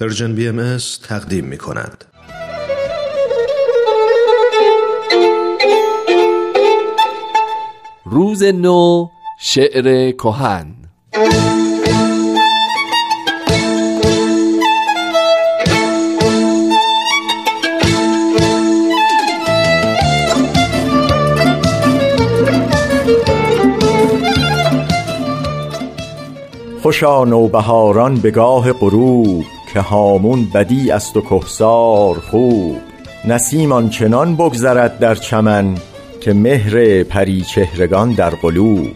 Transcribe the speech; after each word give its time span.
پرژن 0.00 0.34
بی 0.34 0.48
ام 0.48 0.76
تقدیم 1.02 1.44
می 1.44 1.58
کند. 1.58 2.04
روز 8.04 8.42
نو 8.42 9.08
شعر 9.40 10.10
کهن 10.10 10.74
خوشا 26.82 27.24
نوبهاران 27.24 28.14
به 28.14 28.30
گاه 28.30 28.72
غروب 28.72 29.44
که 29.74 29.80
هامون 29.80 30.44
بدی 30.54 30.90
است 30.90 31.16
و 31.16 31.20
کهسار 31.20 32.18
خوب. 32.30 32.76
نسیم 33.24 33.72
آنچنان 33.72 34.36
بگذرد 34.36 34.98
در 34.98 35.14
چمن 35.14 35.74
که 36.20 36.32
مهر 36.32 37.02
پری 37.02 37.42
چهرگان 37.42 38.12
در 38.12 38.30
قلوب. 38.30 38.90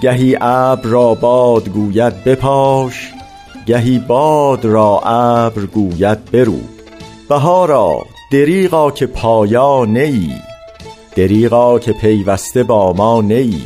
گهی 0.00 0.36
ابر 0.40 0.88
را 0.88 1.14
باد 1.14 1.68
گوید 1.68 2.24
بپاش 2.24 3.12
گهی 3.66 3.98
باد 3.98 4.64
را 4.64 5.00
ابر 5.00 5.66
گوید 5.66 6.30
برو. 6.30 6.60
بهارا 7.28 8.06
دریغا 8.32 8.90
که 8.90 9.06
پایا 9.06 9.84
نه 9.84 10.00
ای 10.00 10.30
دریغا 11.16 11.78
که 11.78 11.92
پیوسته 11.92 12.62
با 12.62 12.92
ما 12.92 13.20
نه 13.20 13.34
ای 13.34 13.60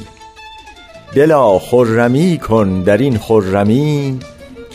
دلا 1.15 1.59
خرمی 1.59 2.39
کن 2.39 2.83
در 2.83 2.97
این 2.97 3.19
خرمی 3.19 4.19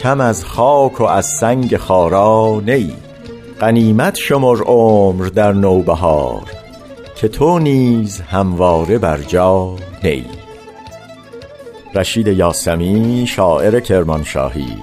کم 0.01 0.21
از 0.21 0.45
خاک 0.45 1.01
و 1.01 1.03
از 1.03 1.25
سنگ 1.25 1.77
خارا 1.77 2.61
نه 2.65 2.71
ای 2.71 2.91
غنیمت 3.61 4.15
شمر 4.15 4.61
عمر 4.61 5.25
در 5.25 5.53
نوبهار 5.53 6.43
که 7.15 7.27
تو 7.27 7.59
نیز 7.59 8.21
همواره 8.21 8.97
بر 8.97 9.17
جا 9.17 9.75
نه 10.03 10.09
ای 10.09 10.25
رشید 11.95 12.27
یاسمی 12.27 13.25
شاعر 13.27 13.79
کرمانشاهی. 13.79 14.75